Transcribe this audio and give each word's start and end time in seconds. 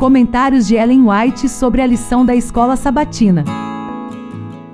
Comentários 0.00 0.66
de 0.66 0.76
Ellen 0.76 1.02
White 1.06 1.46
sobre 1.46 1.82
a 1.82 1.86
lição 1.86 2.24
da 2.24 2.34
escola 2.34 2.74
sabatina. 2.74 3.44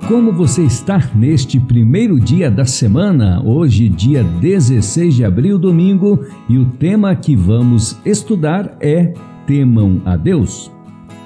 Como 0.07 0.31
você 0.31 0.63
está 0.63 1.03
neste 1.13 1.59
primeiro 1.59 2.17
dia 2.17 2.49
da 2.49 2.63
semana, 2.65 3.43
hoje, 3.43 3.89
dia 3.89 4.23
16 4.23 5.15
de 5.15 5.25
abril, 5.25 5.59
domingo, 5.59 6.23
e 6.47 6.57
o 6.57 6.63
tema 6.63 7.13
que 7.13 7.35
vamos 7.35 7.99
estudar 8.05 8.77
é 8.79 9.13
Temam 9.45 10.01
a 10.05 10.15
Deus. 10.15 10.71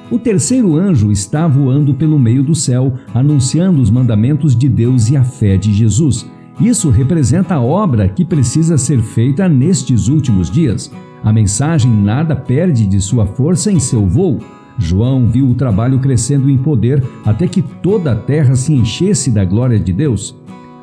O 0.09 0.17
terceiro 0.17 0.75
anjo 0.77 1.11
está 1.11 1.47
voando 1.47 1.93
pelo 1.93 2.17
meio 2.17 2.41
do 2.41 2.55
céu, 2.55 2.95
anunciando 3.13 3.79
os 3.79 3.91
mandamentos 3.91 4.55
de 4.55 4.67
Deus 4.67 5.11
e 5.11 5.15
a 5.15 5.23
fé 5.23 5.57
de 5.57 5.71
Jesus. 5.71 6.27
Isso 6.59 6.89
representa 6.89 7.53
a 7.53 7.61
obra 7.61 8.09
que 8.09 8.25
precisa 8.25 8.79
ser 8.79 8.99
feita 9.03 9.47
nestes 9.47 10.07
últimos 10.07 10.49
dias. 10.49 10.91
A 11.23 11.31
mensagem 11.31 11.91
nada 11.91 12.35
perde 12.35 12.85
de 12.85 12.99
sua 12.99 13.25
força 13.25 13.71
em 13.71 13.79
seu 13.79 14.05
voo. 14.05 14.39
João 14.77 15.27
viu 15.27 15.49
o 15.49 15.55
trabalho 15.55 15.99
crescendo 15.99 16.49
em 16.49 16.57
poder 16.57 17.03
até 17.25 17.47
que 17.47 17.61
toda 17.61 18.13
a 18.13 18.15
terra 18.15 18.55
se 18.55 18.73
enchesse 18.73 19.31
da 19.31 19.45
glória 19.45 19.79
de 19.79 19.93
Deus. 19.93 20.35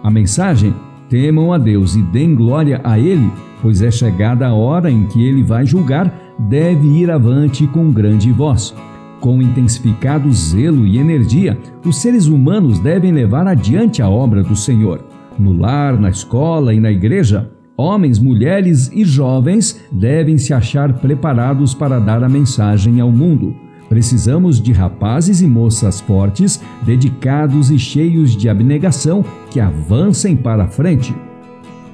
A 0.02 0.10
mensagem: 0.10 0.74
temam 1.08 1.52
a 1.52 1.58
Deus 1.58 1.96
e 1.96 2.02
deem 2.02 2.34
glória 2.34 2.80
a 2.84 2.98
Ele, 2.98 3.30
pois 3.60 3.82
é 3.82 3.90
chegada 3.90 4.46
a 4.46 4.54
hora 4.54 4.90
em 4.90 5.06
que 5.06 5.24
Ele 5.24 5.42
vai 5.42 5.66
julgar, 5.66 6.14
deve 6.38 6.86
ir 6.86 7.10
avante 7.10 7.66
com 7.66 7.90
grande 7.90 8.30
voz. 8.30 8.74
Com 9.20 9.42
intensificado 9.42 10.32
zelo 10.32 10.86
e 10.86 10.98
energia, 10.98 11.58
os 11.84 12.00
seres 12.00 12.26
humanos 12.26 12.78
devem 12.78 13.10
levar 13.10 13.48
adiante 13.48 14.00
a 14.00 14.08
obra 14.08 14.44
do 14.44 14.54
Senhor. 14.54 15.04
No 15.36 15.52
lar, 15.52 15.98
na 15.98 16.10
escola 16.10 16.72
e 16.72 16.78
na 16.78 16.92
igreja, 16.92 17.50
Homens, 17.80 18.18
mulheres 18.18 18.90
e 18.92 19.04
jovens 19.04 19.80
devem 19.92 20.36
se 20.36 20.52
achar 20.52 20.94
preparados 20.94 21.74
para 21.74 22.00
dar 22.00 22.24
a 22.24 22.28
mensagem 22.28 23.00
ao 23.00 23.08
mundo. 23.12 23.54
Precisamos 23.88 24.60
de 24.60 24.72
rapazes 24.72 25.40
e 25.42 25.46
moças 25.46 26.00
fortes, 26.00 26.60
dedicados 26.82 27.70
e 27.70 27.78
cheios 27.78 28.36
de 28.36 28.48
abnegação 28.48 29.24
que 29.48 29.60
avancem 29.60 30.34
para 30.34 30.64
a 30.64 30.66
frente. 30.66 31.14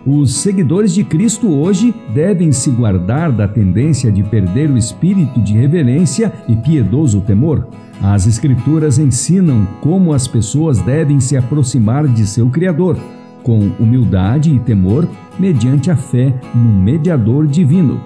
Os 0.06 0.36
seguidores 0.36 0.94
de 0.94 1.04
Cristo 1.04 1.52
hoje 1.52 1.94
devem 2.14 2.50
se 2.50 2.70
guardar 2.70 3.30
da 3.30 3.46
tendência 3.46 4.10
de 4.10 4.22
perder 4.22 4.70
o 4.70 4.78
espírito 4.78 5.38
de 5.38 5.52
reverência 5.52 6.32
e 6.48 6.56
piedoso 6.56 7.20
temor. 7.20 7.68
As 8.02 8.26
Escrituras 8.26 8.98
ensinam 8.98 9.68
como 9.82 10.14
as 10.14 10.26
pessoas 10.26 10.80
devem 10.80 11.20
se 11.20 11.36
aproximar 11.36 12.08
de 12.08 12.26
seu 12.26 12.48
Criador 12.48 12.96
com 13.44 13.70
humildade 13.78 14.52
e 14.52 14.58
temor, 14.58 15.06
mediante 15.38 15.90
a 15.90 15.96
fé 15.96 16.34
num 16.52 16.82
mediador 16.82 17.46
divino. 17.46 18.00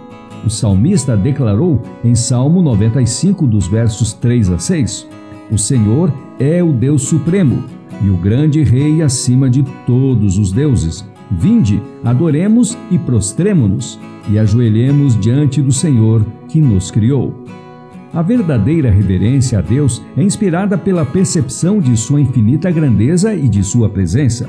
O 0.45 0.51
salmista 0.51 1.17
declarou 1.17 1.81
em 2.05 2.15
Salmo 2.15 2.61
95, 2.61 3.47
dos 3.47 3.67
versos 3.67 4.13
3 4.13 4.51
a 4.51 4.59
6: 4.59 5.09
O 5.51 5.57
Senhor 5.57 6.13
é 6.39 6.63
o 6.63 6.73
Deus 6.73 7.03
supremo 7.03 7.65
e 8.03 8.11
o 8.11 8.17
grande 8.17 8.63
Rei 8.63 9.03
acima 9.03 9.49
de 9.49 9.65
todos 9.87 10.39
os 10.39 10.53
deuses. 10.53 11.09
Vinde, 11.31 11.81
adoremos 12.05 12.77
e 12.91 12.99
prostremo-nos 12.99 13.99
e 14.31 14.39
ajoelhemos 14.39 15.19
diante 15.19 15.61
do 15.61 15.73
Senhor 15.73 16.25
que 16.49 16.61
nos 16.61 16.91
criou. 16.91 17.45
A 18.13 18.23
verdadeira 18.23 18.91
reverência 18.91 19.59
a 19.59 19.63
Deus 19.63 20.03
é 20.17 20.23
inspirada 20.23 20.79
pela 20.79 21.05
percepção 21.05 21.79
de 21.79 21.97
sua 21.97 22.21
infinita 22.21 22.71
grandeza 22.71 23.35
e 23.35 23.49
de 23.49 23.63
sua 23.63 23.89
presença. 23.89 24.49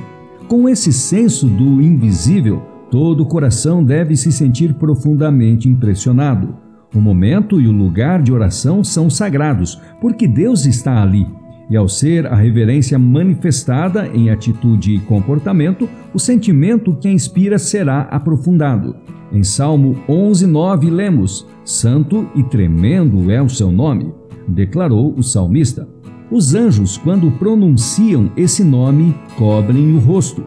Com 0.50 0.67
esse 0.67 0.92
senso 0.92 1.45
do 1.45 1.80
invisível, 1.80 2.64
todo 2.89 3.23
coração 3.23 3.83
deve 3.83 4.17
se 4.17 4.31
sentir 4.31 4.73
profundamente 4.73 5.69
impressionado. 5.69 6.58
O 6.92 7.00
momento 7.00 7.61
e 7.61 7.67
o 7.67 7.72
lugar 7.72 8.23
de 8.23 8.33
oração 8.33 8.83
são 8.83 9.11
sagrados, 9.11 9.80
porque 10.02 10.27
Deus 10.27 10.66
está 10.66 11.03
ali. 11.03 11.27
E 11.70 11.77
ao 11.77 11.88
ser 11.88 12.25
a 12.25 12.33
reverência 12.33 12.97
manifestada 12.97 14.08
em 14.08 14.31
atitude 14.31 14.95
e 14.95 15.00
comportamento, 15.00 15.88
o 16.15 16.20
sentimento 16.20 16.95
que 16.95 17.08
a 17.08 17.11
inspira 17.11 17.59
será 17.59 18.02
aprofundado. 18.09 18.95
Em 19.32 19.43
Salmo 19.43 19.98
11:9 20.09 20.89
lemos: 20.89 21.45
Santo 21.64 22.27
e 22.33 22.42
tremendo 22.42 23.30
é 23.30 23.39
o 23.39 23.48
seu 23.48 23.71
nome, 23.71 24.11
declarou 24.48 25.14
o 25.15 25.21
salmista. 25.21 25.88
Os 26.31 26.53
anjos, 26.53 26.95
quando 26.95 27.31
pronunciam 27.31 28.31
esse 28.37 28.63
nome, 28.63 29.15
cobrem 29.35 29.95
o 29.95 29.99
rosto. 29.99 30.43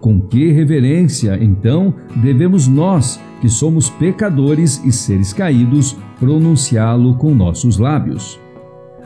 Com 0.00 0.18
que 0.18 0.50
reverência, 0.50 1.38
então, 1.38 1.92
devemos 2.16 2.66
nós, 2.66 3.20
que 3.42 3.48
somos 3.48 3.90
pecadores 3.90 4.82
e 4.82 4.90
seres 4.90 5.34
caídos, 5.34 5.94
pronunciá-lo 6.18 7.16
com 7.16 7.34
nossos 7.34 7.76
lábios? 7.76 8.40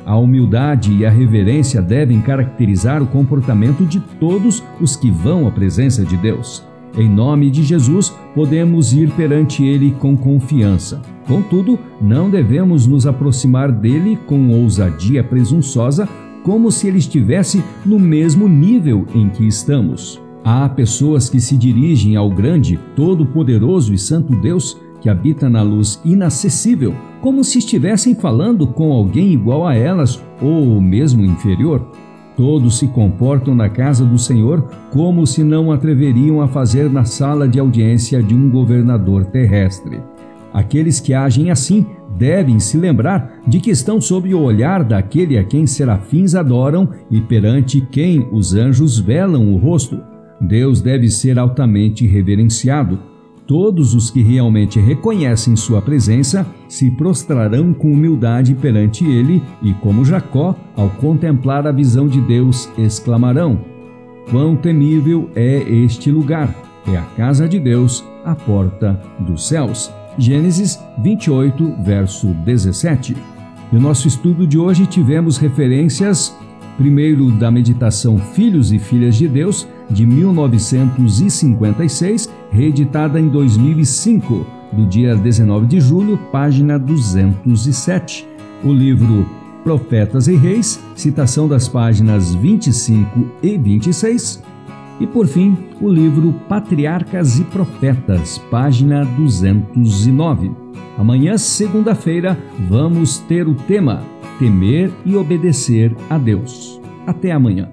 A 0.07 0.17
humildade 0.17 0.93
e 0.93 1.05
a 1.05 1.11
reverência 1.11 1.83
devem 1.83 2.21
caracterizar 2.21 3.03
o 3.03 3.09
comportamento 3.09 3.85
de 3.85 3.99
todos 3.99 4.63
os 4.81 4.95
que 4.95 5.11
vão 5.11 5.49
à 5.49 5.51
presença 5.51 6.05
de 6.05 6.17
Deus. 6.17 6.65
Em 6.97 7.09
nome 7.09 7.51
de 7.51 7.63
Jesus, 7.63 8.13
podemos 8.35 8.93
ir 8.93 9.11
perante 9.13 9.65
Ele 9.65 9.93
com 9.99 10.17
confiança. 10.17 11.01
Contudo, 11.27 11.79
não 12.01 12.29
devemos 12.29 12.87
nos 12.87 13.07
aproximar 13.07 13.71
dele 13.71 14.19
com 14.27 14.51
ousadia 14.51 15.23
presunçosa, 15.23 16.09
como 16.43 16.73
se 16.73 16.89
ele 16.89 16.99
estivesse 16.99 17.63
no 17.87 17.99
mesmo 17.99 18.49
nível 18.49 19.07
em 19.15 19.29
que 19.29 19.47
estamos. 19.47 20.21
Há 20.43 20.69
pessoas 20.69 21.29
que 21.29 21.39
se 21.39 21.57
dirigem 21.57 22.17
ao 22.17 22.31
grande, 22.31 22.81
todo-poderoso 22.97 23.95
e 23.95 23.99
santo 23.99 24.35
Deus 24.35 24.77
que 25.01 25.09
habita 25.09 25.49
na 25.49 25.63
luz 25.63 26.01
inacessível, 26.05 26.95
como 27.21 27.45
se 27.45 27.59
estivessem 27.59 28.15
falando 28.15 28.67
com 28.67 28.93
alguém 28.93 29.33
igual 29.33 29.67
a 29.67 29.75
elas 29.75 30.21
ou 30.43 30.81
mesmo 30.81 31.25
inferior. 31.25 31.87
Todos 32.41 32.79
se 32.79 32.89
comportam 32.89 33.55
na 33.55 33.69
casa 33.69 34.03
do 34.03 34.19
Senhor 34.19 34.63
como 34.91 35.27
se 35.27 35.45
não 35.45 35.71
atreveriam 35.71 36.41
a 36.41 36.49
fazer 36.49 36.89
na 36.89 37.05
sala 37.05 37.47
de 37.47 37.61
audiência 37.61 38.23
de 38.23 38.35
um 38.35 38.49
governador 38.49 39.27
terrestre. 39.27 40.01
Aqueles 40.51 41.01
que 41.01 41.13
agem 41.13 41.51
assim 41.51 41.85
devem 42.17 42.59
se 42.59 42.79
lembrar 42.79 43.43
de 43.47 43.61
que 43.61 43.69
estão 43.69 44.01
sob 44.01 44.33
o 44.33 44.41
olhar 44.41 44.83
daquele 44.83 45.37
a 45.37 45.45
quem 45.45 45.67
serafins 45.67 46.35
adoram 46.35 46.89
e 47.11 47.21
perante 47.21 47.83
quem 47.83 48.27
os 48.33 48.55
anjos 48.55 48.99
velam 48.99 49.53
o 49.53 49.59
rosto. 49.59 50.01
Deus 50.41 50.81
deve 50.81 51.11
ser 51.11 51.39
altamente 51.39 52.07
reverenciado. 52.07 53.10
Todos 53.51 53.95
os 53.95 54.13
que 54.13 54.23
realmente 54.23 54.79
reconhecem 54.79 55.57
Sua 55.57 55.83
presença 55.83 56.47
se 56.69 56.89
prostrarão 56.89 57.75
com 57.75 57.93
humildade 57.93 58.55
perante 58.55 59.05
Ele 59.05 59.43
e, 59.61 59.75
como 59.75 60.05
Jacó, 60.05 60.55
ao 60.77 60.89
contemplar 60.89 61.67
a 61.67 61.73
visão 61.73 62.07
de 62.07 62.21
Deus, 62.21 62.71
exclamarão: 62.79 63.59
Quão 64.31 64.55
temível 64.55 65.29
é 65.35 65.69
este 65.69 66.13
lugar! 66.13 66.55
É 66.87 66.97
a 66.97 67.03
casa 67.03 67.49
de 67.49 67.59
Deus, 67.59 68.05
a 68.25 68.37
porta 68.37 69.03
dos 69.19 69.49
céus. 69.49 69.93
Gênesis 70.17 70.79
28, 71.03 71.75
verso 71.83 72.29
17. 72.29 73.17
E 73.73 73.77
o 73.77 73.81
nosso 73.81 74.07
estudo 74.07 74.47
de 74.47 74.59
hoje 74.59 74.87
tivemos 74.87 75.39
referências, 75.39 76.33
primeiro 76.81 77.31
da 77.33 77.51
meditação 77.51 78.17
Filhos 78.17 78.73
e 78.73 78.79
Filhas 78.79 79.17
de 79.17 79.29
Deus, 79.29 79.69
de 79.91 80.07
1956, 80.07 82.27
reeditada 82.51 83.21
em 83.21 83.29
2005, 83.29 84.47
do 84.73 84.87
dia 84.87 85.15
19 85.15 85.67
de 85.67 85.79
julho, 85.79 86.17
página 86.33 86.79
207. 86.79 88.27
O 88.65 88.73
livro 88.73 89.29
Profetas 89.63 90.27
e 90.27 90.37
Reis, 90.37 90.83
citação 90.97 91.47
das 91.47 91.69
páginas 91.69 92.35
25 92.35 93.27
e 93.43 93.59
26. 93.59 94.43
E 95.01 95.07
por 95.07 95.27
fim, 95.27 95.55
o 95.83 95.89
livro 95.91 96.33
Patriarcas 96.49 97.39
e 97.39 97.45
Profetas, 97.45 98.39
página 98.51 99.05
209. 99.05 100.51
Amanhã, 100.97 101.37
segunda-feira, 101.37 102.39
vamos 102.71 103.19
ter 103.19 103.47
o 103.47 103.55
tema 103.55 104.03
Temer 104.41 104.91
e 105.05 105.15
Obedecer 105.17 105.95
a 106.09 106.17
Deus. 106.17 106.81
Até 107.07 107.31
amanhã. 107.31 107.69